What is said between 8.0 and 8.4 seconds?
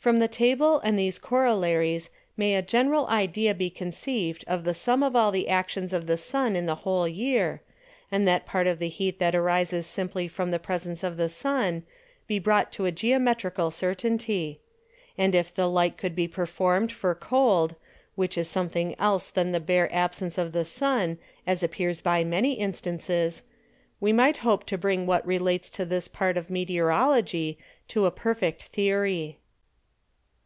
and